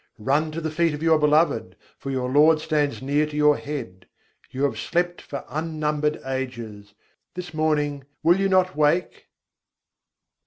[0.17, 4.07] Run to the feet of your Beloved: for your Lord stands near to your head.
[4.49, 6.95] You have slept for unnumbered ages;
[7.35, 9.11] this morning will you not wake?
[9.13, 9.23] XX II.